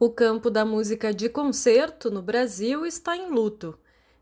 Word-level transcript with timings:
O 0.00 0.08
campo 0.08 0.48
da 0.48 0.64
música 0.64 1.12
de 1.12 1.28
concerto 1.28 2.08
no 2.08 2.22
Brasil 2.22 2.86
está 2.86 3.16
em 3.16 3.32
luto. 3.32 3.76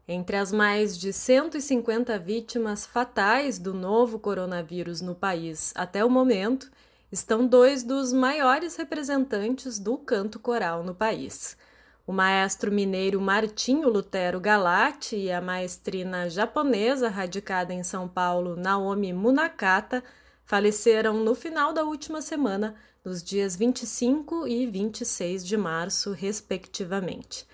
Entre 0.08 0.34
as 0.34 0.50
mais 0.50 0.96
de 0.96 1.12
150 1.12 2.18
vítimas 2.18 2.86
fatais 2.86 3.58
do 3.58 3.74
novo 3.74 4.18
coronavírus 4.18 5.02
no 5.02 5.14
país 5.14 5.74
até 5.76 6.02
o 6.02 6.08
momento, 6.08 6.70
estão 7.12 7.46
dois 7.46 7.82
dos 7.82 8.10
maiores 8.10 8.74
representantes 8.76 9.78
do 9.78 9.98
canto 9.98 10.38
coral 10.38 10.82
no 10.82 10.94
país. 10.94 11.58
O 12.06 12.12
maestro 12.12 12.72
mineiro 12.72 13.20
Martinho 13.20 13.90
Lutero 13.90 14.40
Galati 14.40 15.16
e 15.16 15.30
a 15.30 15.42
maestrina 15.42 16.30
japonesa 16.30 17.10
radicada 17.10 17.74
em 17.74 17.82
São 17.82 18.08
Paulo 18.08 18.56
Naomi 18.56 19.12
Munakata 19.12 20.02
faleceram 20.46 21.22
no 21.22 21.34
final 21.34 21.74
da 21.74 21.84
última 21.84 22.22
semana 22.22 22.74
nos 23.06 23.22
dias 23.22 23.54
25 23.54 24.48
e 24.48 24.66
26 24.66 25.46
de 25.46 25.56
março, 25.56 26.10
respectivamente. 26.10 27.46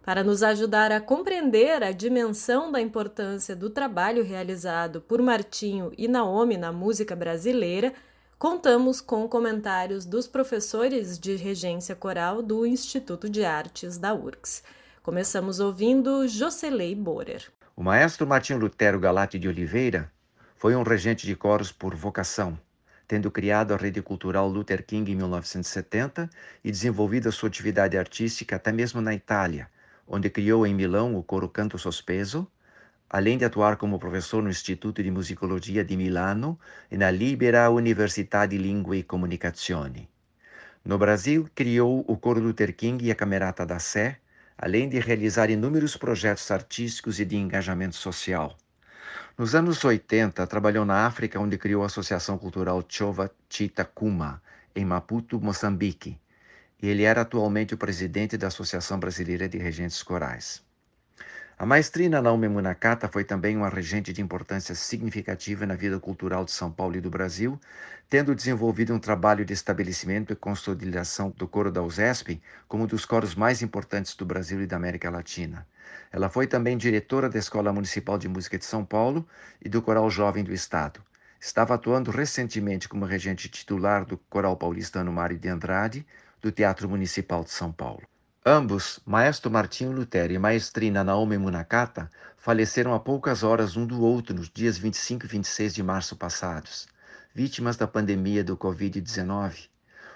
Para 0.00 0.22
nos 0.22 0.44
ajudar 0.44 0.92
a 0.92 1.00
compreender 1.00 1.82
a 1.82 1.90
dimensão 1.90 2.70
da 2.70 2.80
importância 2.80 3.56
do 3.56 3.68
trabalho 3.68 4.22
realizado 4.22 5.00
por 5.00 5.20
Martinho 5.20 5.92
e 5.98 6.06
Naomi 6.06 6.56
na 6.56 6.70
música 6.70 7.16
brasileira, 7.16 7.92
contamos 8.38 9.00
com 9.00 9.28
comentários 9.28 10.06
dos 10.06 10.28
professores 10.28 11.18
de 11.18 11.34
regência 11.34 11.96
coral 11.96 12.40
do 12.40 12.64
Instituto 12.64 13.28
de 13.28 13.44
Artes 13.44 13.98
da 13.98 14.14
URGS. 14.14 14.62
Começamos 15.02 15.58
ouvindo 15.58 16.28
Jocelei 16.28 16.94
Borer. 16.94 17.50
O 17.74 17.82
maestro 17.82 18.24
Martinho 18.24 18.60
Lutero 18.60 19.00
Galati 19.00 19.36
de 19.36 19.48
Oliveira 19.48 20.12
foi 20.54 20.76
um 20.76 20.84
regente 20.84 21.26
de 21.26 21.34
coros 21.34 21.72
por 21.72 21.92
vocação 21.92 22.56
tendo 23.12 23.30
criado 23.30 23.74
a 23.74 23.76
rede 23.76 24.00
cultural 24.00 24.48
Luther 24.48 24.82
King 24.86 25.12
em 25.12 25.16
1970 25.16 26.30
e 26.64 26.70
desenvolvido 26.70 27.28
a 27.28 27.30
sua 27.30 27.50
atividade 27.50 27.98
artística 27.98 28.56
até 28.56 28.72
mesmo 28.72 29.02
na 29.02 29.12
Itália, 29.12 29.68
onde 30.08 30.30
criou 30.30 30.66
em 30.66 30.72
Milão 30.74 31.14
o 31.14 31.22
coro 31.22 31.46
Canto 31.46 31.76
Sospeso, 31.78 32.50
além 33.10 33.36
de 33.36 33.44
atuar 33.44 33.76
como 33.76 33.98
professor 33.98 34.42
no 34.42 34.48
Instituto 34.48 35.02
de 35.02 35.10
Musicologia 35.10 35.84
di 35.84 35.94
Milano 35.94 36.58
e 36.90 36.96
na 36.96 37.10
Libera 37.10 37.68
Università 37.68 38.46
di 38.46 38.56
Lingue 38.56 39.00
e 39.00 39.02
Comunicazioni. 39.02 40.08
No 40.82 40.96
Brasil, 40.96 41.46
criou 41.54 42.02
o 42.08 42.16
coro 42.16 42.40
Luther 42.40 42.74
King 42.74 43.04
e 43.04 43.10
a 43.10 43.14
Camerata 43.14 43.66
da 43.66 43.78
Sé, 43.78 44.20
além 44.56 44.88
de 44.88 44.98
realizar 44.98 45.50
inúmeros 45.50 45.98
projetos 45.98 46.50
artísticos 46.50 47.20
e 47.20 47.26
de 47.26 47.36
engajamento 47.36 47.94
social. 47.94 48.56
Nos 49.36 49.54
anos 49.54 49.82
80, 49.82 50.46
trabalhou 50.46 50.84
na 50.84 51.06
África, 51.06 51.40
onde 51.40 51.56
criou 51.56 51.82
a 51.82 51.86
Associação 51.86 52.36
Cultural 52.36 52.84
Chova 52.86 53.30
Chita 53.48 53.82
Kuma, 53.84 54.42
em 54.76 54.84
Maputo, 54.84 55.40
Moçambique. 55.40 56.20
E 56.82 56.88
ele 56.88 57.04
era 57.04 57.22
atualmente 57.22 57.72
o 57.72 57.78
presidente 57.78 58.36
da 58.36 58.48
Associação 58.48 58.98
Brasileira 59.00 59.48
de 59.48 59.56
Regentes 59.56 60.02
Corais. 60.02 60.62
A 61.62 61.64
maestrina 61.64 62.20
Naomi 62.20 62.48
Munakata 62.48 63.06
foi 63.06 63.22
também 63.22 63.56
uma 63.56 63.68
regente 63.68 64.12
de 64.12 64.20
importância 64.20 64.74
significativa 64.74 65.64
na 65.64 65.76
vida 65.76 66.00
cultural 66.00 66.44
de 66.44 66.50
São 66.50 66.72
Paulo 66.72 66.96
e 66.96 67.00
do 67.00 67.08
Brasil, 67.08 67.56
tendo 68.10 68.34
desenvolvido 68.34 68.92
um 68.92 68.98
trabalho 68.98 69.44
de 69.44 69.52
estabelecimento 69.52 70.32
e 70.32 70.34
consolidação 70.34 71.30
do 71.30 71.46
coro 71.46 71.70
da 71.70 71.80
USESP 71.80 72.42
como 72.66 72.82
um 72.82 72.86
dos 72.88 73.04
coros 73.04 73.36
mais 73.36 73.62
importantes 73.62 74.16
do 74.16 74.26
Brasil 74.26 74.60
e 74.60 74.66
da 74.66 74.74
América 74.74 75.08
Latina. 75.08 75.64
Ela 76.10 76.28
foi 76.28 76.48
também 76.48 76.76
diretora 76.76 77.28
da 77.28 77.38
Escola 77.38 77.72
Municipal 77.72 78.18
de 78.18 78.26
Música 78.26 78.58
de 78.58 78.64
São 78.64 78.84
Paulo 78.84 79.24
e 79.64 79.68
do 79.68 79.80
Coral 79.80 80.10
Jovem 80.10 80.42
do 80.42 80.52
Estado. 80.52 81.00
Estava 81.40 81.74
atuando 81.74 82.10
recentemente 82.10 82.88
como 82.88 83.04
regente 83.04 83.48
titular 83.48 84.04
do 84.04 84.18
Coral 84.18 84.56
Paulistano 84.56 85.12
Mário 85.12 85.38
de 85.38 85.48
Andrade, 85.48 86.04
do 86.40 86.50
Teatro 86.50 86.88
Municipal 86.88 87.44
de 87.44 87.52
São 87.52 87.70
Paulo. 87.70 88.02
Ambos, 88.44 88.98
maestro 89.06 89.52
Martinho 89.52 89.92
Lutero 89.92 90.32
e 90.32 90.38
maestrina 90.38 91.04
Naomi 91.04 91.38
Munakata, 91.38 92.10
faleceram 92.36 92.92
a 92.92 92.98
poucas 92.98 93.44
horas 93.44 93.76
um 93.76 93.86
do 93.86 94.02
outro 94.02 94.34
nos 94.34 94.50
dias 94.50 94.76
25 94.76 95.26
e 95.26 95.28
26 95.28 95.72
de 95.72 95.80
março 95.80 96.16
passados, 96.16 96.88
vítimas 97.32 97.76
da 97.76 97.86
pandemia 97.86 98.42
do 98.42 98.56
Covid-19, 98.56 99.68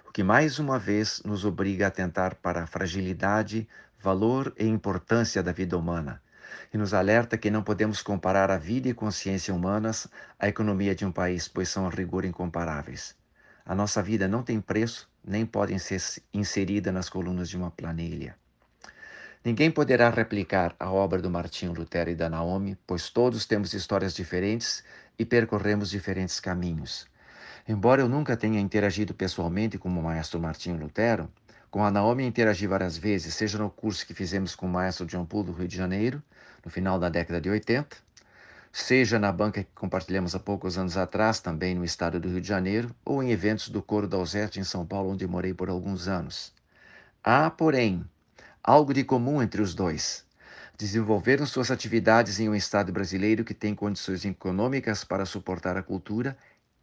o 0.08 0.10
que 0.10 0.24
mais 0.24 0.58
uma 0.58 0.76
vez 0.76 1.22
nos 1.24 1.44
obriga 1.44 1.84
a 1.84 1.88
atentar 1.88 2.34
para 2.42 2.64
a 2.64 2.66
fragilidade, 2.66 3.68
valor 3.96 4.52
e 4.58 4.66
importância 4.66 5.40
da 5.40 5.52
vida 5.52 5.78
humana, 5.78 6.20
e 6.74 6.76
nos 6.76 6.92
alerta 6.94 7.38
que 7.38 7.48
não 7.48 7.62
podemos 7.62 8.02
comparar 8.02 8.50
a 8.50 8.58
vida 8.58 8.88
e 8.88 8.92
consciência 8.92 9.54
humanas 9.54 10.08
à 10.36 10.48
economia 10.48 10.96
de 10.96 11.06
um 11.06 11.12
país, 11.12 11.46
pois 11.46 11.68
são 11.68 11.86
a 11.86 11.90
rigor 11.90 12.24
incomparáveis. 12.24 13.14
A 13.64 13.72
nossa 13.72 14.02
vida 14.02 14.26
não 14.26 14.42
tem 14.42 14.60
preço 14.60 15.08
nem 15.26 15.44
podem 15.44 15.78
ser 15.78 16.00
inseridas 16.32 16.94
nas 16.94 17.08
colunas 17.08 17.48
de 17.48 17.56
uma 17.56 17.70
planilha. 17.70 18.36
Ninguém 19.44 19.70
poderá 19.70 20.10
replicar 20.10 20.74
a 20.78 20.90
obra 20.90 21.20
do 21.20 21.30
Martinho 21.30 21.72
Lutero 21.72 22.10
e 22.10 22.14
da 22.14 22.28
Naomi, 22.28 22.76
pois 22.86 23.10
todos 23.10 23.46
temos 23.46 23.74
histórias 23.74 24.14
diferentes 24.14 24.82
e 25.18 25.24
percorremos 25.24 25.90
diferentes 25.90 26.40
caminhos. 26.40 27.06
Embora 27.68 28.02
eu 28.02 28.08
nunca 28.08 28.36
tenha 28.36 28.60
interagido 28.60 29.14
pessoalmente 29.14 29.78
com 29.78 29.88
o 29.88 30.02
maestro 30.02 30.40
Martinho 30.40 30.78
Lutero, 30.78 31.30
com 31.70 31.84
a 31.84 31.90
Naomi 31.90 32.24
interagi 32.24 32.66
várias 32.66 32.96
vezes, 32.96 33.34
seja 33.34 33.58
no 33.58 33.68
curso 33.68 34.06
que 34.06 34.14
fizemos 34.14 34.54
com 34.54 34.66
o 34.66 34.68
maestro 34.68 35.04
John 35.06 35.24
Poole 35.24 35.46
do 35.46 35.52
Rio 35.52 35.68
de 35.68 35.76
Janeiro, 35.76 36.22
no 36.64 36.70
final 36.70 36.98
da 36.98 37.08
década 37.08 37.40
de 37.40 37.50
80, 37.50 37.96
seja 38.82 39.18
na 39.18 39.32
banca 39.32 39.64
que 39.64 39.70
compartilhamos 39.74 40.34
há 40.34 40.38
poucos 40.38 40.76
anos 40.76 40.98
atrás, 40.98 41.40
também 41.40 41.74
no 41.74 41.82
estado 41.82 42.20
do 42.20 42.28
Rio 42.28 42.42
de 42.42 42.46
Janeiro, 42.46 42.94
ou 43.04 43.22
em 43.22 43.30
eventos 43.30 43.70
do 43.70 43.82
Coro 43.82 44.06
da 44.06 44.18
Alzete 44.18 44.60
em 44.60 44.64
São 44.64 44.84
Paulo, 44.84 45.10
onde 45.10 45.26
morei 45.26 45.54
por 45.54 45.70
alguns 45.70 46.08
anos. 46.08 46.52
Há, 47.24 47.48
porém, 47.50 48.04
algo 48.62 48.92
de 48.92 49.02
comum 49.02 49.42
entre 49.42 49.62
os 49.62 49.74
dois. 49.74 50.26
Desenvolveram 50.76 51.46
suas 51.46 51.70
atividades 51.70 52.38
em 52.38 52.50
um 52.50 52.54
estado 52.54 52.92
brasileiro 52.92 53.44
que 53.44 53.54
tem 53.54 53.74
condições 53.74 54.26
econômicas 54.26 55.04
para 55.04 55.24
suportar 55.24 55.78
a 55.78 55.82
cultura 55.82 56.36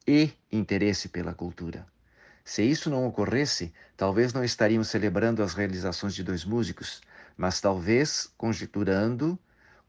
e 0.08 0.32
interesse 0.52 1.10
pela 1.10 1.34
cultura. 1.34 1.86
Se 2.44 2.64
isso 2.64 2.90
não 2.90 3.06
ocorresse, 3.06 3.72
talvez 3.96 4.34
não 4.34 4.44
estaríamos 4.44 4.88
celebrando 4.88 5.44
as 5.44 5.54
realizações 5.54 6.16
de 6.16 6.24
dois 6.24 6.44
músicos, 6.44 7.02
mas 7.38 7.62
talvez 7.62 8.34
conjecturando 8.36 9.38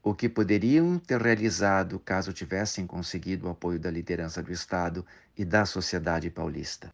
o 0.05 0.13
que 0.13 0.29
poderiam 0.29 0.99
ter 0.99 1.19
realizado 1.19 1.97
caso 1.97 2.31
tivessem 2.31 2.85
conseguido 2.85 3.47
o 3.47 3.49
apoio 3.49 3.79
da 3.79 3.89
liderança 3.89 4.43
do 4.43 4.53
Estado 4.53 5.03
e 5.35 5.43
da 5.43 5.65
sociedade 5.65 6.29
paulista. 6.29 6.93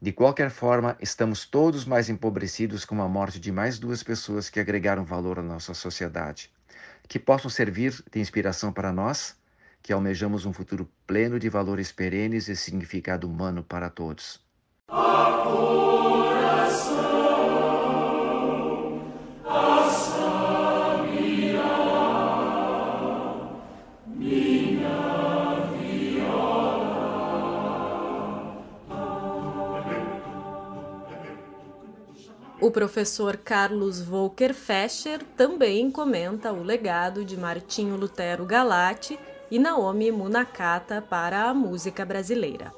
De 0.00 0.12
qualquer 0.12 0.48
forma, 0.48 0.96
estamos 0.98 1.44
todos 1.44 1.84
mais 1.84 2.08
empobrecidos 2.08 2.86
com 2.86 3.02
a 3.02 3.06
morte 3.06 3.38
de 3.38 3.52
mais 3.52 3.78
duas 3.78 4.02
pessoas 4.02 4.48
que 4.48 4.58
agregaram 4.58 5.04
valor 5.04 5.38
à 5.38 5.42
nossa 5.42 5.74
sociedade, 5.74 6.50
que 7.06 7.18
possam 7.18 7.50
servir 7.50 8.02
de 8.10 8.18
inspiração 8.18 8.72
para 8.72 8.90
nós, 8.90 9.36
que 9.82 9.92
almejamos 9.92 10.46
um 10.46 10.52
futuro 10.52 10.90
pleno 11.06 11.38
de 11.38 11.50
valores 11.50 11.92
perenes 11.92 12.48
e 12.48 12.56
significado 12.56 13.28
humano 13.28 13.62
para 13.62 13.90
todos. 13.90 14.40
O 32.68 32.70
professor 32.70 33.38
Carlos 33.38 33.98
Volker 33.98 34.52
Fescher 34.52 35.24
também 35.38 35.90
comenta 35.90 36.52
o 36.52 36.62
legado 36.62 37.24
de 37.24 37.34
Martinho 37.34 37.96
Lutero 37.96 38.44
Galati 38.44 39.18
e 39.50 39.58
Naomi 39.58 40.12
Munakata 40.12 41.00
para 41.00 41.44
a 41.44 41.54
música 41.54 42.04
brasileira. 42.04 42.70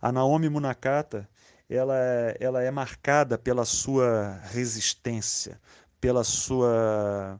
A 0.00 0.10
Naomi 0.10 0.48
Munakata 0.48 1.28
ela, 1.68 1.98
é, 1.98 2.36
ela 2.40 2.62
é 2.62 2.70
marcada 2.70 3.36
pela 3.36 3.66
sua 3.66 4.40
resistência, 4.44 5.60
pela 6.00 6.24
sua 6.24 7.38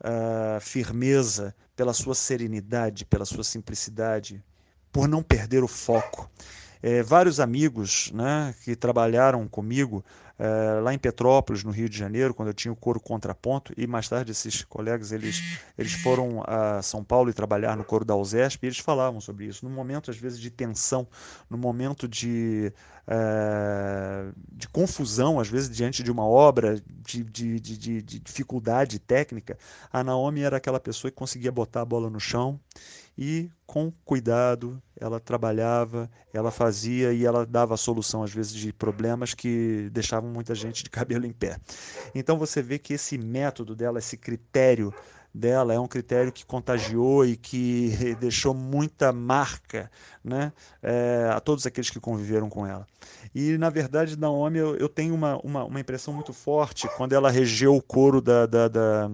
uh, 0.00 0.60
firmeza, 0.62 1.54
pela 1.76 1.92
sua 1.92 2.14
serenidade, 2.14 3.04
pela 3.04 3.26
sua 3.26 3.44
simplicidade, 3.44 4.42
por 4.90 5.06
não 5.06 5.22
perder 5.22 5.62
o 5.62 5.68
foco 5.68 6.30
é, 6.82 7.02
vários 7.02 7.38
amigos 7.38 8.10
né, 8.12 8.54
que 8.64 8.74
trabalharam 8.74 9.46
comigo 9.46 10.04
é, 10.38 10.80
lá 10.80 10.92
em 10.92 10.98
Petrópolis, 10.98 11.62
no 11.62 11.70
Rio 11.70 11.88
de 11.88 11.96
Janeiro, 11.96 12.34
quando 12.34 12.48
eu 12.48 12.54
tinha 12.54 12.72
o 12.72 12.76
coro 12.76 12.98
contraponto, 12.98 13.72
e 13.76 13.86
mais 13.86 14.08
tarde 14.08 14.32
esses 14.32 14.64
colegas 14.64 15.12
eles, 15.12 15.40
eles 15.78 15.92
foram 15.92 16.42
a 16.44 16.82
São 16.82 17.04
Paulo 17.04 17.30
e 17.30 17.32
trabalhar 17.32 17.76
no 17.76 17.84
coro 17.84 18.04
da 18.04 18.16
USESP, 18.16 18.64
e 18.64 18.66
eles 18.66 18.78
falavam 18.78 19.20
sobre 19.20 19.46
isso. 19.46 19.64
No 19.64 19.70
momento, 19.70 20.10
às 20.10 20.16
vezes, 20.16 20.40
de 20.40 20.50
tensão, 20.50 21.06
no 21.48 21.56
momento 21.56 22.08
de, 22.08 22.72
é, 23.06 24.32
de 24.52 24.68
confusão, 24.68 25.38
às 25.38 25.48
vezes, 25.48 25.70
diante 25.70 26.02
de 26.02 26.10
uma 26.10 26.26
obra 26.26 26.82
de, 27.06 27.22
de, 27.22 27.60
de, 27.60 28.02
de 28.02 28.18
dificuldade 28.18 28.98
técnica, 28.98 29.56
a 29.92 30.02
Naomi 30.02 30.42
era 30.42 30.56
aquela 30.56 30.80
pessoa 30.80 31.10
que 31.10 31.16
conseguia 31.16 31.52
botar 31.52 31.82
a 31.82 31.84
bola 31.84 32.10
no 32.10 32.18
chão 32.18 32.58
e 33.16 33.50
com 33.66 33.92
cuidado 34.04 34.82
ela 34.98 35.18
trabalhava, 35.18 36.10
ela 36.32 36.50
fazia 36.50 37.12
e 37.12 37.24
ela 37.24 37.44
dava 37.44 37.76
solução 37.76 38.22
às 38.22 38.32
vezes 38.32 38.52
de 38.52 38.72
problemas 38.72 39.34
que 39.34 39.88
deixavam 39.92 40.30
muita 40.30 40.54
gente 40.54 40.84
de 40.84 40.90
cabelo 40.90 41.26
em 41.26 41.32
pé. 41.32 41.58
Então 42.14 42.38
você 42.38 42.62
vê 42.62 42.78
que 42.78 42.94
esse 42.94 43.18
método 43.18 43.74
dela, 43.74 43.98
esse 43.98 44.16
critério 44.16 44.94
dela 45.34 45.72
é 45.72 45.80
um 45.80 45.88
critério 45.88 46.30
que 46.30 46.44
contagiou 46.44 47.24
e 47.24 47.36
que 47.36 47.90
deixou 48.20 48.52
muita 48.52 49.12
marca 49.12 49.90
né, 50.22 50.52
é, 50.82 51.30
a 51.32 51.40
todos 51.40 51.66
aqueles 51.66 51.90
que 51.90 51.98
conviveram 51.98 52.48
com 52.48 52.66
ela. 52.66 52.86
E, 53.34 53.56
na 53.56 53.70
verdade, 53.70 54.18
Naomi, 54.18 54.58
eu, 54.58 54.76
eu 54.76 54.88
tenho 54.88 55.14
uma, 55.14 55.38
uma, 55.38 55.64
uma, 55.64 55.80
impressão 55.80 56.12
muito 56.12 56.32
forte 56.32 56.88
quando 56.96 57.14
ela 57.14 57.30
regeu 57.30 57.74
o 57.74 57.82
coro 57.82 58.20
da, 58.20 58.46
da, 58.46 58.68
da 58.68 59.10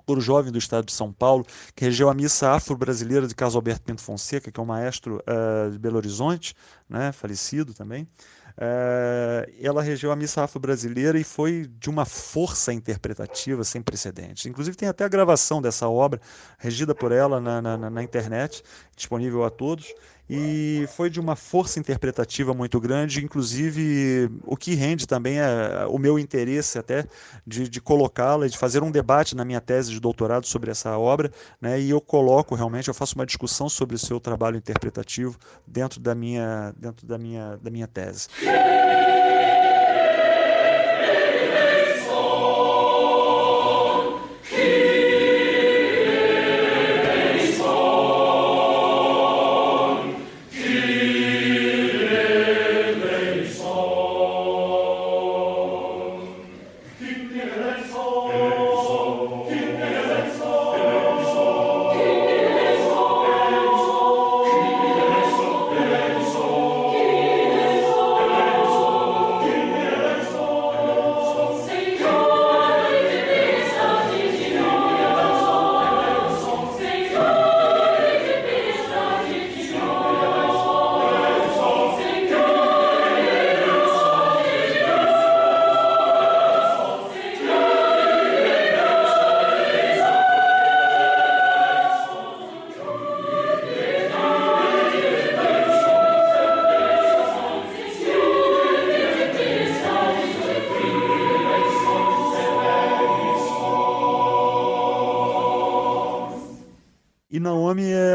coro 0.00 0.20
jovem 0.20 0.52
do 0.52 0.58
estado 0.58 0.86
de 0.86 0.92
São 0.92 1.12
Paulo, 1.12 1.44
que 1.74 1.84
regeu 1.84 2.08
a 2.08 2.14
missa 2.14 2.50
afro-brasileira 2.50 3.26
de 3.26 3.34
Carlos 3.34 3.56
Alberto 3.56 3.82
Pinto 3.82 4.02
Fonseca, 4.02 4.50
que 4.50 4.58
é 4.58 4.62
um 4.62 4.66
maestro 4.66 5.22
uh, 5.22 5.70
de 5.70 5.78
Belo 5.78 5.96
Horizonte, 5.96 6.54
né, 6.88 7.12
falecido 7.12 7.74
também. 7.74 8.08
Uh, 8.50 9.50
ela 9.60 9.80
regeu 9.80 10.12
a 10.12 10.16
missa 10.16 10.42
afro-brasileira 10.42 11.18
e 11.18 11.24
foi 11.24 11.70
de 11.78 11.88
uma 11.88 12.04
força 12.04 12.72
interpretativa 12.72 13.64
sem 13.64 13.80
precedentes. 13.80 14.44
Inclusive, 14.44 14.76
tem 14.76 14.88
até 14.88 15.04
a 15.04 15.08
gravação 15.08 15.62
dessa 15.62 15.88
obra, 15.88 16.20
regida 16.58 16.94
por 16.94 17.12
ela 17.12 17.40
na, 17.40 17.62
na, 17.62 17.90
na 17.90 18.02
internet, 18.02 18.62
disponível 18.94 19.44
a 19.44 19.50
todos 19.50 19.94
e 20.32 20.86
foi 20.94 21.10
de 21.10 21.18
uma 21.18 21.34
força 21.34 21.80
interpretativa 21.80 22.54
muito 22.54 22.78
grande, 22.78 23.24
inclusive 23.24 24.30
o 24.44 24.56
que 24.56 24.74
rende 24.74 25.04
também 25.04 25.40
é 25.40 25.84
o 25.88 25.98
meu 25.98 26.20
interesse 26.20 26.78
até 26.78 27.04
de, 27.44 27.68
de 27.68 27.80
colocá-la, 27.80 28.46
de 28.46 28.56
fazer 28.56 28.80
um 28.80 28.92
debate 28.92 29.34
na 29.34 29.44
minha 29.44 29.60
tese 29.60 29.90
de 29.90 29.98
doutorado 29.98 30.46
sobre 30.46 30.70
essa 30.70 30.96
obra, 30.96 31.32
né, 31.60 31.80
e 31.80 31.90
eu 31.90 32.00
coloco 32.00 32.54
realmente, 32.54 32.86
eu 32.86 32.94
faço 32.94 33.16
uma 33.16 33.26
discussão 33.26 33.68
sobre 33.68 33.96
o 33.96 33.98
seu 33.98 34.20
trabalho 34.20 34.56
interpretativo 34.56 35.36
dentro 35.66 35.98
da 35.98 36.14
minha, 36.14 36.72
dentro 36.76 37.04
da 37.08 37.18
minha, 37.18 37.58
da 37.60 37.70
minha 37.70 37.88
tese. 37.88 38.28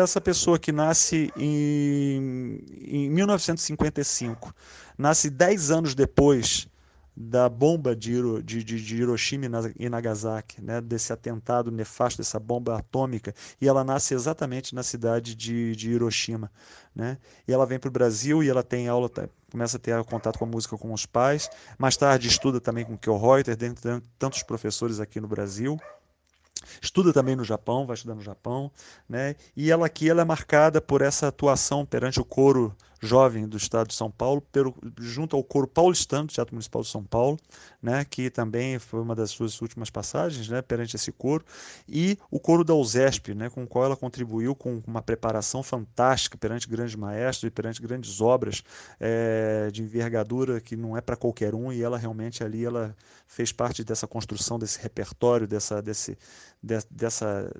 Essa 0.04 0.20
pessoa 0.20 0.60
que 0.60 0.72
nasce 0.72 1.32
em, 1.38 2.60
em 2.82 3.10
1955, 3.10 4.54
nasce 4.98 5.30
10 5.30 5.72
anos 5.72 5.96
depois 5.96 6.68
da 7.16 7.48
bomba 7.48 7.96
de, 7.96 8.44
de, 8.44 8.62
de, 8.62 8.96
Hiroshima 8.98 9.46
e 9.80 9.88
Nagasaki, 9.88 10.62
né, 10.62 10.82
desse 10.82 11.14
atentado 11.14 11.72
nefasto, 11.72 12.18
dessa 12.18 12.38
bomba 12.40 12.78
atômica, 12.78 13.34
e 13.62 13.68
ela 13.70 13.86
nasce 13.86 14.14
exatamente 14.14 14.76
na 14.76 14.84
cidade 14.84 15.34
de, 15.34 15.76
de 15.78 15.92
Hiroshima. 15.92 16.52
Né? 16.94 17.18
E 17.48 17.54
ela 17.54 17.66
vem 17.66 17.80
para 17.80 17.88
o 17.88 17.92
Brasil 17.92 18.44
e 18.44 18.50
ela 18.50 18.64
tem 18.64 18.90
aula, 18.90 19.08
tá, 19.08 19.30
começa 19.50 19.78
a 19.78 19.80
ter 19.80 20.04
contato 20.04 20.38
com 20.38 20.44
a 20.44 20.48
música 20.48 20.78
com 20.78 20.92
os 20.92 21.06
pais, 21.06 21.50
mais 21.78 21.96
tarde 21.96 22.28
estuda 22.28 22.60
também 22.60 22.84
com 22.84 22.98
Kel 22.98 23.18
Reuter, 23.18 23.56
dentre 23.56 24.02
tantos 24.20 24.44
professores 24.44 25.00
aqui 25.00 25.22
no 25.22 25.28
Brasil 25.28 25.80
estuda 26.82 27.14
também 27.14 27.36
no 27.36 27.44
Japão, 27.44 27.86
vai 27.86 27.96
estudar 27.96 28.16
no 28.16 28.22
Japão, 28.22 28.72
né? 29.08 29.36
E 29.56 29.72
ela 29.72 29.86
aqui 29.86 30.10
ela 30.10 30.22
é 30.22 30.26
marcada 30.26 30.82
por 30.82 31.02
essa 31.02 31.28
atuação 31.28 31.86
perante 31.86 32.20
o 32.20 32.26
coro 32.26 32.76
jovem 33.02 33.48
do 33.48 33.58
estado 33.58 33.88
de 33.88 33.94
São 33.94 34.10
Paulo, 34.10 34.42
pelo, 34.42 34.74
junto 35.00 35.36
ao 35.36 35.44
coro 35.44 35.68
paulistano 35.68 36.28
do 36.28 36.34
Teatro 36.34 36.56
Municipal 36.56 36.82
de 36.82 36.88
São 36.88 37.04
Paulo, 37.04 37.38
né, 37.82 38.06
que 38.06 38.30
também 38.30 38.80
foi 38.80 39.02
uma 39.02 39.16
das 39.16 39.32
suas 39.32 39.62
últimas 39.62 39.90
passagens 39.90 40.48
né, 40.50 40.62
perante 40.62 40.96
esse 40.96 41.12
coro, 41.12 41.44
e 41.88 42.18
o 42.32 42.40
coro 42.40 42.64
da 42.64 42.74
USESP, 42.74 43.34
né, 43.34 43.50
com 43.50 43.64
o 43.64 43.68
qual 43.68 43.86
ela 43.86 43.96
contribuiu 43.96 44.56
com 44.56 44.82
uma 44.88 45.02
preparação 45.02 45.62
fantástica 45.62 46.38
perante 46.38 46.68
grandes 46.68 46.96
maestros 46.96 47.48
e 47.48 47.52
perante 47.52 47.82
grandes 47.82 48.22
obras 48.22 48.64
é, 49.00 49.70
de 49.72 49.84
envergadura 49.84 50.60
que 50.60 50.76
não 50.76 50.98
é 50.98 51.02
para 51.02 51.16
qualquer 51.16 51.54
um, 51.54 51.72
e 51.72 51.82
ela 51.82 51.98
realmente 51.98 52.44
ali 52.44 52.66
ela 52.66 52.96
fez 53.28 53.52
parte 53.52 53.84
dessa 53.84 54.08
construção, 54.08 54.58
desse 54.58 54.80
repertório, 54.82 55.48
dessa, 55.48 55.82
desse, 55.82 56.18
de, 56.62 56.80
dessa 56.90 57.52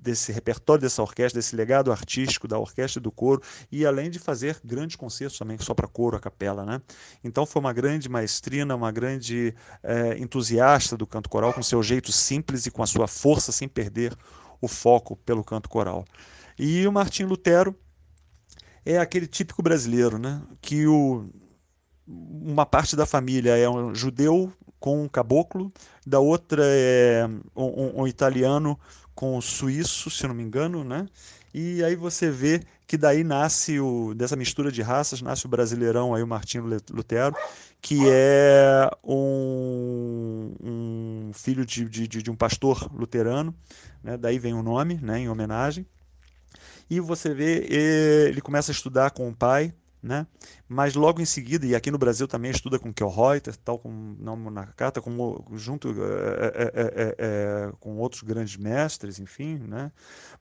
desse 0.00 0.32
repertório 0.32 0.82
dessa 0.82 1.02
orquestra, 1.02 1.38
desse 1.38 1.54
legado 1.54 1.92
artístico 1.92 2.48
da 2.48 2.58
orquestra 2.58 2.98
e 2.98 3.02
do 3.02 3.12
coro, 3.12 3.42
e 3.70 3.84
além 3.84 4.10
de 4.10 4.18
fazer 4.18 4.58
grandes 4.64 4.96
concertos 4.96 5.38
também, 5.38 5.58
só 5.58 5.74
para 5.74 5.86
coro, 5.86 6.16
a 6.16 6.20
capela. 6.20 6.64
Né? 6.64 6.80
Então 7.22 7.44
foi 7.44 7.60
uma 7.60 7.72
grande 7.72 8.08
maestrina, 8.08 8.74
uma 8.74 8.90
grande 8.90 9.54
é, 9.82 10.18
entusiasta 10.18 10.96
do 10.96 11.06
canto 11.06 11.28
coral, 11.28 11.52
com 11.52 11.62
seu 11.62 11.82
jeito 11.82 12.12
simples 12.12 12.66
e 12.66 12.70
com 12.70 12.82
a 12.82 12.86
sua 12.86 13.06
força, 13.06 13.52
sem 13.52 13.68
perder 13.68 14.16
o 14.60 14.68
foco 14.68 15.16
pelo 15.16 15.44
canto 15.44 15.68
coral. 15.68 16.04
E 16.58 16.86
o 16.86 16.92
Martim 16.92 17.24
Lutero 17.24 17.74
é 18.84 18.98
aquele 18.98 19.26
típico 19.26 19.62
brasileiro, 19.62 20.18
né? 20.18 20.42
que 20.60 20.86
o, 20.86 21.30
uma 22.06 22.66
parte 22.66 22.96
da 22.96 23.06
família 23.06 23.56
é 23.56 23.68
um 23.68 23.94
judeu 23.94 24.52
com 24.80 25.02
um 25.04 25.08
caboclo, 25.08 25.70
da 26.06 26.18
outra 26.18 26.64
é 26.66 27.28
um, 27.54 27.64
um, 27.64 28.00
um 28.02 28.06
italiano 28.08 28.80
com 29.14 29.36
o 29.36 29.42
suíço, 29.42 30.10
se 30.10 30.26
não 30.26 30.34
me 30.34 30.42
engano, 30.42 30.82
né? 30.82 31.06
E 31.52 31.84
aí 31.84 31.94
você 31.94 32.30
vê 32.30 32.62
que 32.86 32.96
daí 32.96 33.22
nasce 33.22 33.78
o 33.78 34.14
dessa 34.14 34.34
mistura 34.34 34.72
de 34.72 34.82
raças 34.82 35.20
nasce 35.20 35.46
o 35.46 35.48
brasileirão 35.48 36.14
aí 36.14 36.22
o 36.22 36.26
Martinho 36.26 36.64
Lutero, 36.90 37.34
que 37.80 37.98
é 38.08 38.88
um, 39.04 40.54
um 40.62 41.30
filho 41.34 41.66
de, 41.66 41.84
de, 41.88 42.06
de, 42.06 42.30
um 42.30 42.36
pastor 42.36 42.90
luterano, 42.92 43.54
né? 44.02 44.16
Daí 44.16 44.38
vem 44.38 44.54
o 44.54 44.62
nome, 44.62 44.98
né? 45.02 45.18
Em 45.18 45.28
homenagem. 45.28 45.86
E 46.88 46.98
você 46.98 47.34
vê 47.34 47.66
ele 48.28 48.40
começa 48.40 48.70
a 48.70 48.74
estudar 48.74 49.10
com 49.10 49.28
o 49.28 49.34
pai, 49.34 49.72
né? 50.02 50.26
Mas 50.68 50.94
logo 50.94 51.20
em 51.20 51.26
seguida, 51.26 51.66
e 51.66 51.74
aqui 51.74 51.90
no 51.90 51.98
Brasil 51.98 52.26
também 52.26 52.50
estuda 52.50 52.78
com 52.78 52.92
Reuter, 53.08 53.54
tal 53.56 53.78
como 53.78 54.50
na 54.50 54.66
carta, 54.66 55.00
como, 55.00 55.44
junto 55.54 55.88
é, 55.90 56.72
é, 56.74 57.14
é, 57.18 57.72
com 57.78 57.98
outros 57.98 58.22
grandes 58.22 58.56
mestres, 58.56 59.18
enfim, 59.18 59.58
né? 59.58 59.92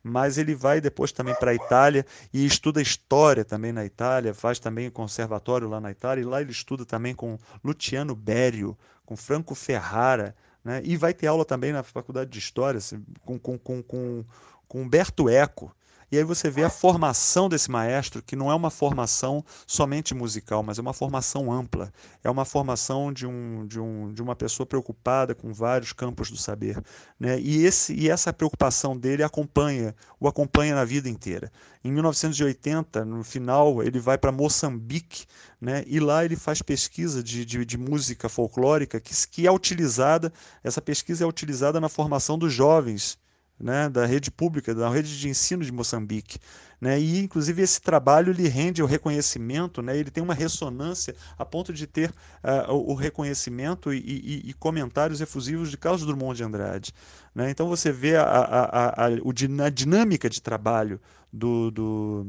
Mas 0.02 0.38
ele 0.38 0.56
vai 0.56 0.80
depois 0.80 1.12
também 1.12 1.36
para 1.36 1.52
a 1.52 1.54
Itália 1.56 2.06
e 2.34 2.46
estuda 2.46 2.82
história 2.82 3.44
também 3.44 3.74
na 3.74 3.86
Itália, 3.86 4.34
faz 4.34 4.60
também 4.60 4.90
conservatório 4.90 5.68
lá 5.68 5.82
na 5.82 5.92
Itália, 5.92 6.22
e 6.22 6.26
lá 6.26 6.40
ele 6.42 6.52
estuda 6.52 6.86
também 6.86 7.14
com 7.14 7.38
Luciano 7.64 8.16
Berio, 8.16 8.78
com 9.06 9.18
Franco 9.18 9.56
Ferrara, 9.56 10.36
né? 10.64 10.82
E 10.86 10.96
vai 10.96 11.14
ter 11.14 11.28
aula 11.28 11.44
também 11.44 11.74
na 11.74 11.84
Faculdade 11.84 12.30
de 12.30 12.40
História 12.40 12.78
assim, 12.78 13.04
com, 13.26 13.38
com, 13.38 13.58
com, 13.58 13.84
com, 13.84 14.24
com 14.68 14.82
Humberto 14.82 15.28
Eco, 15.28 15.76
e 16.12 16.18
aí 16.18 16.24
você 16.24 16.50
vê 16.50 16.64
a 16.64 16.70
formação 16.70 17.48
desse 17.48 17.70
maestro, 17.70 18.24
que 18.24 18.36
não 18.36 18.50
é 18.50 18.56
uma 18.56 18.72
formação 18.72 19.46
somente 19.68 20.16
musical, 20.16 20.64
mas 20.64 20.80
é 20.80 20.82
uma 20.82 20.94
formação 20.94 21.52
ampla. 21.52 21.94
É 22.24 22.30
uma 22.30 22.46
formação 22.46 23.14
de, 23.14 23.28
um, 23.28 23.68
de, 23.68 23.80
um, 23.80 24.12
de 24.12 24.22
uma 24.22 24.36
pessoa 24.36 24.66
preocupada 24.66 25.36
com 25.36 25.54
vários 25.54 25.94
campos 25.94 26.32
do 26.32 26.38
saber. 26.38 26.82
Né? 27.20 27.40
E, 27.40 27.64
esse, 27.64 27.94
e 27.94 28.10
essa 28.10 28.34
preocupação 28.34 28.98
dele 28.98 29.22
acompanha, 29.22 29.96
o 30.20 30.28
acompanha 30.28 30.74
na 30.74 30.84
vida 30.84 31.08
inteira. 31.08 31.52
Em 31.84 31.92
1980, 31.92 33.06
no 33.06 33.24
final, 33.24 33.84
ele 33.84 34.00
vai 34.00 34.18
para 34.18 34.32
Moçambique, 34.32 35.26
né? 35.62 35.84
e 35.86 36.00
lá 36.00 36.26
ele 36.26 36.36
faz 36.36 36.62
pesquisa 36.62 37.22
de, 37.22 37.46
de, 37.46 37.64
de 37.64 37.78
música 37.78 38.28
folclórica 38.28 39.00
que, 39.00 39.14
que 39.28 39.46
é 39.46 39.52
utilizada, 39.52 40.34
essa 40.64 40.82
pesquisa 40.82 41.24
é 41.24 41.28
utilizada 41.28 41.80
na 41.80 41.88
formação 41.88 42.38
dos 42.38 42.52
jovens 42.52 43.18
né, 43.60 43.90
da 43.90 44.06
rede 44.06 44.32
pública, 44.32 44.74
da 44.74 44.90
rede 44.90 45.20
de 45.20 45.28
ensino 45.28 45.64
de 45.64 45.72
Moçambique. 45.72 46.40
Né, 46.80 46.98
e, 46.98 47.20
inclusive, 47.20 47.62
esse 47.62 47.82
trabalho 47.82 48.32
lhe 48.32 48.48
rende 48.48 48.82
o 48.82 48.86
reconhecimento, 48.86 49.82
né, 49.82 49.98
ele 49.98 50.10
tem 50.10 50.24
uma 50.24 50.34
ressonância 50.34 51.14
a 51.38 51.44
ponto 51.44 51.74
de 51.74 51.86
ter 51.86 52.10
uh, 52.10 52.74
o 52.74 52.94
reconhecimento 52.94 53.94
e, 53.94 53.98
e, 53.98 54.50
e, 54.50 54.54
comentários 54.54 55.20
efusivos 55.20 55.70
de 55.70 55.78
Carlos 55.78 56.06
Drummond 56.06 56.38
de 56.38 56.44
Andrade. 56.44 56.94
Né? 57.36 57.50
Então, 57.50 57.68
você 57.68 57.92
vê 57.92 58.16
a, 58.16 58.24
a, 58.24 58.86
a, 58.88 59.06
a, 59.08 59.70
dinâmica 59.70 60.30
de 60.30 60.42
trabalho 60.42 61.02
do, 61.34 61.70
do, 61.70 62.26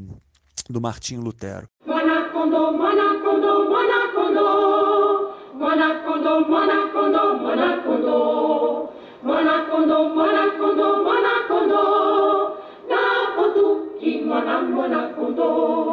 do 0.68 0.80
Martinho 0.80 1.20
Lutero. 1.20 1.68
Manacondo, 1.87 2.76
manacondo, 2.76 3.70
manacondo, 3.70 4.50
manacondo, 5.60 6.50
manacondo, 6.50 7.42
manacondo. 7.42 8.40
Manakondo, 9.22 10.14
Manakondo, 10.14 10.14
Manacondo, 14.30 15.90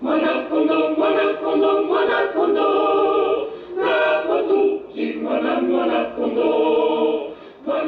Manacondo, 0.00 0.96
Manacondo, 0.96 1.88
Manacondo. 1.88 3.13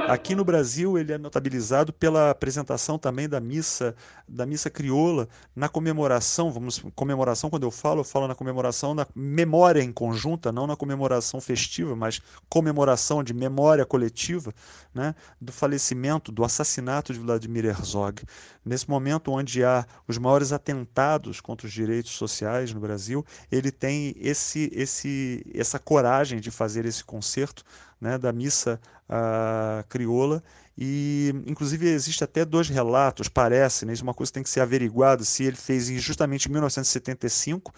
Aqui 0.09 0.37
no 0.37 0.45
Brasil 0.45 0.97
ele 0.97 1.13
é 1.13 1.19
notabilizado 1.19 1.93
pela 1.93 2.31
apresentação 2.31 2.97
também 2.97 3.29
da 3.29 3.41
missa 3.41 3.93
da 4.29 4.47
missa 4.47 4.71
crioula 4.71 5.29
na 5.55 5.69
comemoração, 5.69 6.51
vamos 6.51 6.83
comemoração 6.95 7.51
quando 7.51 7.65
eu 7.65 7.71
falo, 7.71 8.01
eu 8.01 8.05
falo 8.05 8.29
na 8.29 8.35
comemoração 8.35 8.95
na 8.95 9.07
memória 9.15 9.81
em 9.83 9.93
conjunta, 9.93 10.53
não 10.53 10.67
na 10.67 10.77
comemoração 10.77 11.41
festiva, 11.41 11.95
mas 11.95 12.21
comemoração 12.49 13.23
de 13.23 13.33
memória 13.33 13.85
coletiva, 13.85 14.53
né, 14.95 15.15
do 15.41 15.53
falecimento, 15.53 16.33
do 16.33 16.45
assassinato 16.45 17.13
de 17.13 17.21
Vladimir 17.21 17.67
Herzog. 17.67 18.23
Nesse 18.65 18.89
momento 18.89 19.31
onde 19.33 19.65
há 19.65 19.87
os 20.09 20.19
maiores 20.19 20.53
atentados 20.53 21.41
contra 21.41 21.67
os 21.67 21.73
direitos 21.73 22.13
sociais 22.13 22.73
no 22.73 22.81
Brasil, 22.81 23.25
ele 23.51 23.71
tem 23.71 24.15
esse 24.19 24.71
esse 24.73 25.45
essa 25.55 25.79
coragem 25.79 26.41
de 26.41 26.51
fazer 26.51 26.85
esse 26.85 27.05
concerto 27.05 27.65
né, 28.01 28.19
da 28.19 28.33
missa 28.33 28.81
uh, 29.09 29.87
crioula. 29.89 30.43
E 30.79 31.33
inclusive 31.47 31.89
existe 31.89 32.23
até 32.23 32.45
dois 32.45 32.69
relatos, 32.69 33.29
parece, 33.29 33.87
né, 33.87 33.95
é 33.99 34.03
uma 34.03 34.13
coisa 34.13 34.31
que 34.31 34.35
tem 34.35 34.43
que 34.43 34.51
ser 34.51 34.61
averiguada, 34.61 35.25
se 35.25 35.45
ele 35.45 35.57
fez 35.57 35.87
justamente 35.87 36.47
em 36.49 36.53
1975 36.53 37.73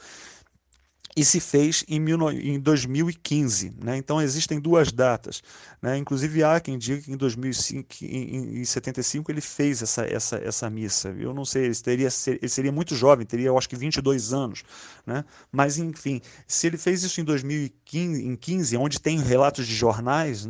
e 1.19 1.25
se 1.25 1.41
fez 1.41 1.85
em, 1.89 1.99
em 1.99 2.61
2015. 2.61 3.75
Né? 3.83 3.97
Então 3.97 4.23
existem 4.23 4.61
duas 4.61 4.93
datas. 4.93 5.43
Né? 5.83 5.99
Inclusive 5.99 6.45
há 6.45 6.61
quem 6.61 6.79
diga 6.79 7.03
que 7.03 7.11
em 7.11 7.17
2005, 7.17 7.89
em, 8.03 8.61
em 8.61 8.65
75 8.65 9.33
ele 9.33 9.41
fez 9.41 9.83
essa, 9.83 10.05
essa, 10.05 10.37
essa 10.37 10.71
missa. 10.71 11.09
Eu 11.19 11.35
não 11.35 11.45
sei, 11.45 11.65
ele, 11.65 11.75
teria, 11.75 12.09
ele 12.29 12.49
seria 12.49 12.71
muito 12.71 12.95
jovem, 12.95 13.27
teria 13.27 13.49
eu 13.49 13.59
acho 13.59 13.69
que 13.69 13.75
22 13.75 14.33
anos. 14.33 14.63
Né? 15.05 15.25
Mas 15.51 15.77
enfim, 15.77 16.21
se 16.47 16.69
ele 16.69 16.77
fez 16.77 17.03
isso 17.03 17.21
em 17.21 17.25
2015, 17.25 18.77
onde 18.77 19.01
tem 19.01 19.19
relatos 19.19 19.67
de 19.67 19.75
jornais? 19.75 20.47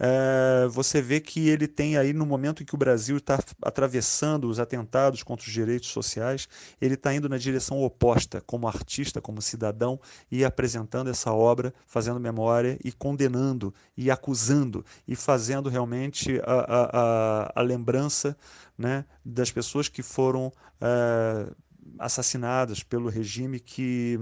É, 0.00 0.66
você 0.68 1.00
vê 1.00 1.20
que 1.20 1.48
ele 1.48 1.68
tem 1.68 1.96
aí 1.96 2.12
no 2.12 2.26
momento 2.26 2.64
em 2.64 2.66
que 2.66 2.74
o 2.74 2.78
Brasil 2.78 3.18
está 3.18 3.38
atravessando 3.62 4.48
os 4.48 4.58
atentados 4.58 5.22
contra 5.22 5.46
os 5.46 5.52
direitos 5.52 5.90
sociais, 5.90 6.48
ele 6.80 6.94
está 6.94 7.14
indo 7.14 7.28
na 7.28 7.38
direção 7.38 7.80
oposta, 7.80 8.40
como 8.40 8.66
artista, 8.66 9.20
como 9.20 9.40
cidadão, 9.40 10.00
e 10.30 10.44
apresentando 10.44 11.10
essa 11.10 11.32
obra, 11.32 11.72
fazendo 11.86 12.20
memória 12.20 12.78
e 12.84 12.92
condenando 12.92 13.74
e 13.96 14.10
acusando 14.10 14.84
e 15.06 15.14
fazendo 15.16 15.68
realmente 15.68 16.40
a, 16.44 16.52
a, 16.52 16.90
a, 16.92 17.52
a 17.56 17.62
lembrança 17.62 18.36
né, 18.76 19.04
das 19.24 19.50
pessoas 19.50 19.88
que 19.88 20.02
foram 20.02 20.52
é, 20.80 21.50
assassinadas 21.98 22.82
pelo 22.82 23.08
regime 23.08 23.58
que 23.60 24.18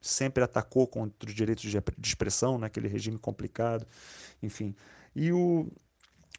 sempre 0.00 0.42
atacou 0.42 0.86
contra 0.86 1.28
os 1.28 1.34
direitos 1.34 1.64
de 1.64 2.08
expressão, 2.08 2.58
naquele 2.58 2.88
regime 2.88 3.18
complicado, 3.18 3.86
enfim. 4.42 4.74
E 5.14 5.32
o, 5.32 5.68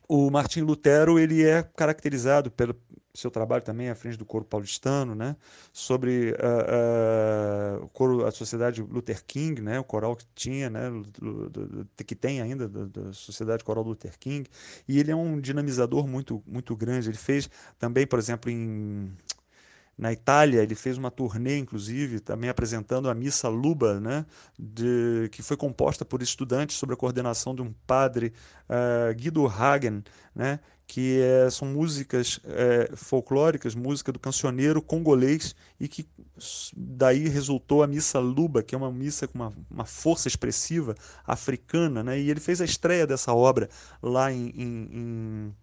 o 0.10 0.32
Martim 0.32 0.62
Lutero 0.62 1.20
ele 1.20 1.46
é 1.46 1.62
caracterizado 1.62 2.50
pelo 2.50 2.75
seu 3.13 3.30
trabalho 3.30 3.63
também 3.63 3.89
à 3.89 3.96
frente 3.96 4.18
do 4.18 4.25
coro 4.25 4.44
paulistano, 4.44 5.13
né, 5.13 5.36
sobre 5.72 6.32
uh, 6.32 7.82
uh, 7.82 7.84
o 7.84 7.89
coro, 7.89 8.25
a 8.25 8.32
sociedade 8.32 8.82
Luther 8.82 9.24
King, 9.25 9.62
né, 9.62 9.80
o 9.80 9.84
coral 9.84 10.16
que 10.16 10.25
tinha, 10.34 10.70
né, 10.70 10.89
que 12.06 12.16
tem 12.16 12.42
ainda 12.42 12.68
da, 12.68 12.86
da 12.86 13.13
sociedade 13.13 13.63
coral 13.63 13.84
Luther 13.84 14.18
King, 14.18 14.50
e 14.88 15.00
ele 15.00 15.12
é 15.12 15.16
um 15.16 15.39
dinamizador 15.39 16.08
muito 16.08 16.42
muito 16.48 16.75
grande. 16.75 17.10
Ele 17.10 17.18
fez 17.18 17.50
também, 17.78 18.08
por 18.08 18.18
exemplo, 18.18 18.50
em 18.50 19.12
na 20.00 20.13
Itália, 20.13 20.63
ele 20.63 20.75
fez 20.75 20.98
uma 20.98 21.12
turnê, 21.12 21.58
inclusive, 21.58 22.22
também 22.22 22.50
apresentando 22.50 23.10
a 23.10 23.13
Missa 23.13 23.50
Luba, 23.50 24.00
né, 24.00 24.25
de, 24.58 25.27
que 25.29 25.44
foi 25.44 25.58
composta 25.58 26.06
por 26.06 26.22
estudantes 26.22 26.77
sob 26.77 26.94
a 26.94 26.96
coordenação 26.96 27.53
de 27.53 27.62
um 27.62 27.74
padre, 27.86 28.32
uh, 28.70 29.13
Guido 29.13 29.46
Hagen, 29.46 30.01
né, 30.34 30.62
que 30.88 31.20
é, 31.22 31.50
são 31.50 31.68
músicas 31.68 32.39
é, 32.46 32.89
folclóricas, 32.96 33.75
música 33.75 34.12
do 34.12 34.18
cancioneiro 34.18 34.82
congolês, 34.82 35.53
e 35.77 35.88
que 35.88 36.08
daí 36.75 37.27
resultou 37.27 37.84
a 37.84 37.88
Missa 37.88 38.20
Luba, 38.20 38.63
que 38.63 38.74
é 38.74 38.77
uma 38.77 38.91
missa 38.91 39.27
com 39.27 39.38
uma, 39.38 39.53
uma 39.70 39.86
força 39.86 40.27
expressiva 40.27 40.96
africana. 41.27 42.01
Né, 42.01 42.20
e 42.20 42.32
ele 42.32 42.39
fez 42.39 42.60
a 42.62 42.65
estreia 42.65 43.06
dessa 43.06 43.34
obra 43.34 43.70
lá 44.01 44.32
em, 44.32 44.50
em, 44.56 44.89
em 44.91 45.56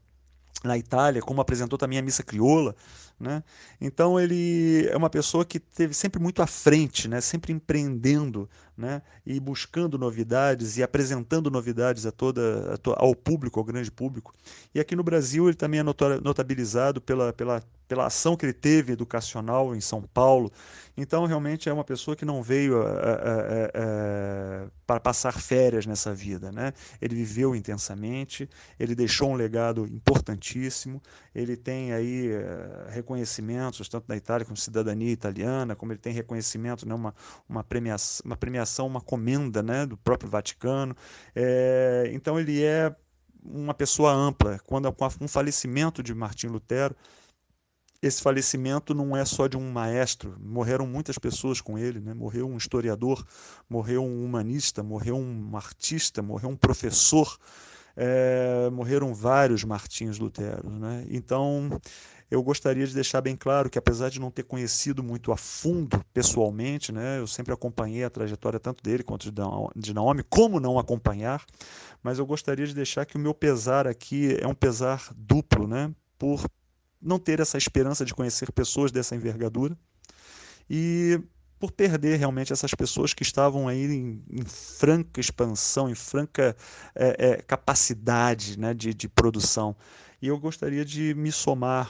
na 0.65 0.77
Itália, 0.77 1.23
como 1.23 1.41
apresentou 1.41 1.79
também 1.79 1.99
a 1.99 2.03
Missa 2.03 2.23
Crioula. 2.23 2.75
Né? 3.19 3.43
Então 3.81 4.21
ele 4.21 4.87
é 4.91 4.97
uma 4.97 5.09
pessoa 5.09 5.43
que 5.43 5.59
teve 5.59 5.95
sempre 5.95 6.21
muito 6.21 6.43
à 6.43 6.47
frente, 6.47 7.09
né? 7.09 7.19
sempre 7.23 7.51
empreendendo 7.51 8.47
né? 8.77 9.01
e 9.25 9.41
buscando 9.41 9.97
novidades 9.97 10.77
e 10.77 10.83
apresentando 10.83 11.51
novidades 11.51 12.05
a 12.05 12.13
toda, 12.13 12.75
a 12.75 12.77
to 12.77 12.95
ao 12.95 13.15
público, 13.15 13.59
ao 13.59 13.65
grande 13.65 13.91
público. 13.91 14.35
E 14.75 14.81
aqui 14.81 14.95
no 14.95 15.03
Brasil 15.03 15.49
ele 15.49 15.57
também 15.57 15.81
é 15.81 15.83
notabilizado 15.83 17.01
pela, 17.01 17.33
pela, 17.33 17.63
pela 17.89 18.07
ação 18.07 18.37
que 18.37 18.45
ele 18.45 18.53
teve 18.53 18.93
educacional 18.93 19.75
em 19.75 19.81
São 19.81 20.03
Paulo. 20.03 20.53
Então 20.95 21.25
realmente 21.25 21.71
é 21.71 21.73
uma 21.73 21.85
pessoa 21.85 22.15
que 22.15 22.25
não 22.25 22.43
veio 22.43 22.83
a, 22.83 22.91
a, 22.91 23.65
a, 23.65 24.67
para 24.87 25.01
passar 25.01 25.41
férias 25.41 25.87
nessa 25.87 26.13
vida. 26.15 26.53
Né? 26.53 26.75
Ele 27.01 27.15
viveu 27.15 27.57
intensamente, 27.57 28.49
ele 28.79 28.95
deixou 28.95 29.31
um 29.31 29.35
legado 29.35 29.87
importantíssimo, 29.87 31.03
ele 31.35 31.57
tem 31.57 31.93
aí 31.93 32.31
uh, 32.31 32.91
reconhecimentos, 33.07 33.89
tanto 33.89 34.07
na 34.09 34.17
Itália 34.17 34.45
como 34.45 34.57
cidadania 34.57 35.13
italiana, 35.13 35.77
como 35.77 35.93
ele 35.93 36.01
tem 36.01 36.13
reconhecimento, 36.13 36.87
né, 36.87 36.95
uma, 36.95 37.15
uma, 37.49 37.63
premiação, 37.63 38.27
uma 38.27 38.37
premiação, 38.37 38.87
uma 38.87 39.01
comenda 39.01 39.63
né, 39.63 39.87
do 39.87 39.97
próprio 39.97 40.29
Vaticano. 40.29 40.97
É, 41.35 42.11
então 42.13 42.39
ele 42.39 42.63
é 42.65 42.95
uma 43.45 43.73
pessoa 43.73 44.13
ampla. 44.13 44.59
Quando 44.67 44.93
com 44.93 45.09
um 45.21 45.29
falecimento 45.29 46.03
de 46.03 46.13
Martim 46.13 46.49
Lutero, 46.49 46.97
esse 48.03 48.21
falecimento 48.21 48.93
não 48.93 49.17
é 49.17 49.25
só 49.25 49.47
de 49.47 49.57
um 49.57 49.73
maestro, 49.73 50.37
morreram 50.41 50.87
muitas 50.87 51.17
pessoas 51.17 51.61
com 51.61 51.79
ele, 51.79 52.01
né? 52.01 52.13
morreu 52.13 52.47
um 52.47 52.57
historiador, 52.57 53.25
morreu 53.69 54.05
um 54.05 54.25
humanista, 54.25 54.83
morreu 54.83 55.17
um 55.17 55.57
artista, 55.57 56.23
morreu 56.23 56.51
um 56.51 56.57
professor, 56.57 57.39
é, 57.97 58.69
morreram 58.71 59.15
vários 59.15 59.65
Martins 59.65 60.19
Lutero. 60.19 60.69
Né? 60.69 61.07
Então, 61.09 61.71
eu 62.31 62.43
gostaria 62.43 62.87
de 62.87 62.95
deixar 62.95 63.21
bem 63.21 63.37
claro 63.37 63.71
que, 63.71 63.79
apesar 63.79 64.11
de 64.11 64.21
não 64.21 64.31
ter 64.31 64.43
conhecido 64.43 65.03
muito 65.03 65.31
a 65.31 65.37
fundo 65.37 66.05
pessoalmente, 66.13 66.91
né, 66.91 67.19
eu 67.21 67.27
sempre 67.27 67.55
acompanhei 67.55 68.03
a 68.03 68.11
trajetória 68.11 68.59
tanto 68.59 68.83
dele 68.83 69.03
quanto 69.03 69.33
de 69.77 69.95
Naomi, 69.95 70.25
como 70.25 70.59
não 70.59 70.79
acompanhar, 70.79 71.45
mas 72.03 72.19
eu 72.19 72.27
gostaria 72.27 72.67
de 72.67 72.75
deixar 72.75 73.07
que 73.07 73.17
o 73.17 73.21
meu 73.21 73.33
pesar 73.33 73.87
aqui 73.87 74.37
é 74.41 74.47
um 74.47 74.55
pesar 74.55 75.09
duplo, 75.17 75.69
né, 75.69 75.95
por 76.19 76.45
não 77.01 77.19
ter 77.19 77.39
essa 77.39 77.57
esperança 77.57 78.05
de 78.05 78.15
conhecer 78.15 78.51
pessoas 78.51 78.91
dessa 78.91 79.15
envergadura 79.15 79.77
e 80.69 81.21
por 81.59 81.71
perder 81.71 82.19
realmente 82.19 82.53
essas 82.53 82.73
pessoas 82.75 83.15
que 83.15 83.23
estavam 83.23 83.69
aí 83.69 83.87
em, 83.87 84.23
em 84.31 84.45
franca 84.45 85.21
expansão, 85.21 85.89
em 85.89 85.95
franca 85.95 86.57
é, 86.95 87.29
é, 87.31 87.37
capacidade 87.37 88.59
né, 88.59 88.75
de, 88.75 88.93
de 88.93 89.09
produção. 89.09 89.75
E 90.21 90.29
eu 90.29 90.39
gostaria 90.39 90.85
de 90.85 91.15
me 91.15 91.33
somar 91.33 91.89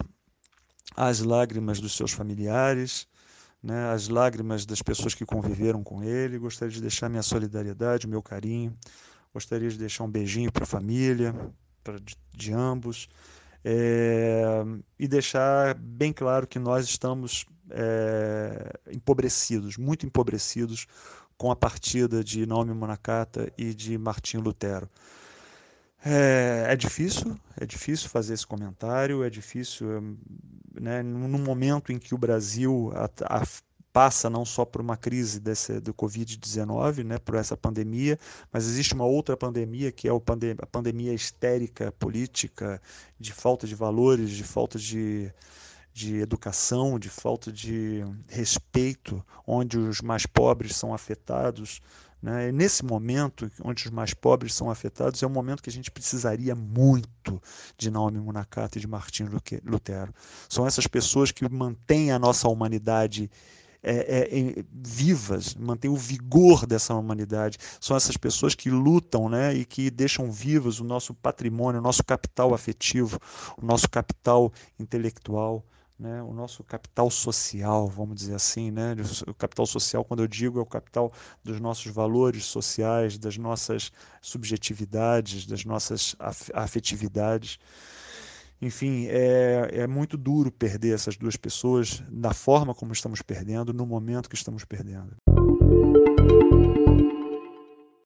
às 0.96 1.20
lágrimas 1.20 1.80
dos 1.80 1.94
seus 1.94 2.12
familiares, 2.12 3.06
né, 3.62 3.90
às 3.90 4.08
lágrimas 4.08 4.64
das 4.64 4.80
pessoas 4.80 5.14
que 5.14 5.26
conviveram 5.26 5.84
com 5.84 6.02
ele. 6.02 6.38
Gostaria 6.38 6.72
de 6.72 6.80
deixar 6.80 7.08
minha 7.08 7.22
solidariedade, 7.22 8.06
meu 8.06 8.22
carinho. 8.22 8.76
Gostaria 9.34 9.68
de 9.68 9.76
deixar 9.76 10.04
um 10.04 10.10
beijinho 10.10 10.50
para 10.50 10.64
a 10.64 10.66
família, 10.66 11.34
pra, 11.84 11.98
de, 11.98 12.16
de 12.34 12.52
ambos. 12.52 13.08
É, 13.62 14.62
e 14.98 15.08
deixar 15.08 15.74
bem 15.74 16.12
claro 16.12 16.46
que 16.46 16.58
nós 16.58 16.86
estamos 16.86 17.44
é, 17.70 18.72
empobrecidos, 18.92 19.76
muito 19.76 20.06
empobrecidos 20.06 20.86
com 21.36 21.50
a 21.50 21.56
partida 21.56 22.22
de 22.22 22.46
Naomi 22.46 22.72
Monacata 22.72 23.52
e 23.58 23.74
de 23.74 23.98
Martim 23.98 24.38
Lutero. 24.38 24.88
É, 26.08 26.66
é, 26.68 26.76
difícil, 26.76 27.36
é 27.60 27.66
difícil 27.66 28.08
fazer 28.08 28.34
esse 28.34 28.46
comentário, 28.46 29.24
é 29.24 29.28
difícil, 29.28 30.16
né, 30.80 31.02
no 31.02 31.36
momento 31.36 31.90
em 31.90 31.98
que 31.98 32.14
o 32.14 32.18
Brasil 32.18 32.92
a, 32.94 33.10
a, 33.24 33.42
passa 33.92 34.30
não 34.30 34.44
só 34.44 34.64
por 34.64 34.80
uma 34.80 34.96
crise 34.96 35.40
desse, 35.40 35.80
do 35.80 35.92
Covid-19, 35.92 37.02
né, 37.02 37.18
por 37.18 37.34
essa 37.34 37.56
pandemia, 37.56 38.16
mas 38.52 38.66
existe 38.66 38.94
uma 38.94 39.04
outra 39.04 39.36
pandemia 39.36 39.90
que 39.90 40.06
é 40.06 40.12
o 40.12 40.20
pandem 40.20 40.54
a 40.60 40.66
pandemia 40.66 41.12
histérica 41.12 41.90
política, 41.98 42.80
de 43.18 43.32
falta 43.32 43.66
de 43.66 43.74
valores, 43.74 44.30
de 44.30 44.44
falta 44.44 44.78
de, 44.78 45.32
de 45.92 46.18
educação, 46.18 47.00
de 47.00 47.08
falta 47.08 47.50
de 47.50 48.04
respeito, 48.28 49.24
onde 49.44 49.76
os 49.76 50.00
mais 50.00 50.24
pobres 50.24 50.76
são 50.76 50.94
afetados, 50.94 51.80
né? 52.22 52.48
E 52.48 52.52
nesse 52.52 52.84
momento, 52.84 53.50
onde 53.62 53.86
os 53.86 53.90
mais 53.90 54.14
pobres 54.14 54.54
são 54.54 54.70
afetados, 54.70 55.22
é 55.22 55.26
um 55.26 55.30
momento 55.30 55.62
que 55.62 55.70
a 55.70 55.72
gente 55.72 55.90
precisaria 55.90 56.54
muito 56.54 57.40
de 57.76 57.90
Naomi 57.90 58.18
Munakata 58.18 58.78
e 58.78 58.80
de 58.80 58.86
Martin 58.86 59.28
Lutero. 59.64 60.12
São 60.48 60.66
essas 60.66 60.86
pessoas 60.86 61.30
que 61.30 61.48
mantêm 61.48 62.10
a 62.10 62.18
nossa 62.18 62.48
humanidade 62.48 63.30
é, 63.82 64.28
é, 64.38 64.64
vivas, 64.72 65.54
mantêm 65.54 65.90
o 65.90 65.96
vigor 65.96 66.66
dessa 66.66 66.94
humanidade. 66.94 67.58
São 67.80 67.96
essas 67.96 68.16
pessoas 68.16 68.54
que 68.54 68.68
lutam 68.68 69.28
né, 69.28 69.54
e 69.54 69.64
que 69.64 69.90
deixam 69.90 70.30
vivos 70.30 70.80
o 70.80 70.84
nosso 70.84 71.14
patrimônio, 71.14 71.80
o 71.80 71.82
nosso 71.82 72.02
capital 72.02 72.52
afetivo, 72.52 73.20
o 73.56 73.64
nosso 73.64 73.88
capital 73.88 74.52
intelectual 74.78 75.64
né, 75.98 76.22
o 76.22 76.32
nosso 76.32 76.62
capital 76.62 77.10
social, 77.10 77.88
vamos 77.88 78.16
dizer 78.16 78.34
assim, 78.34 78.70
né, 78.70 78.94
o 79.26 79.34
capital 79.34 79.66
social, 79.66 80.04
quando 80.04 80.20
eu 80.20 80.26
digo, 80.26 80.58
é 80.58 80.62
o 80.62 80.66
capital 80.66 81.12
dos 81.42 81.60
nossos 81.60 81.90
valores 81.92 82.44
sociais, 82.44 83.18
das 83.18 83.36
nossas 83.36 83.90
subjetividades, 84.20 85.46
das 85.46 85.64
nossas 85.64 86.14
afetividades. 86.52 87.58
Enfim, 88.60 89.06
é, 89.08 89.68
é 89.72 89.86
muito 89.86 90.16
duro 90.16 90.50
perder 90.50 90.94
essas 90.94 91.16
duas 91.16 91.36
pessoas 91.36 92.02
da 92.08 92.32
forma 92.32 92.74
como 92.74 92.92
estamos 92.92 93.20
perdendo, 93.20 93.72
no 93.72 93.84
momento 93.86 94.30
que 94.30 94.36
estamos 94.36 94.64
perdendo. 94.64 95.16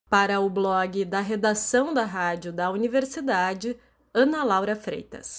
Para 0.09 0.41
o 0.41 0.51
blog 0.51 1.05
da 1.05 1.21
redação 1.21 1.95
da 1.95 2.05
rádio 2.05 2.53
da 2.53 2.69
universidade, 2.69 3.77
Ana 4.13 4.43
Laura 4.43 4.75
Freitas. 4.75 5.39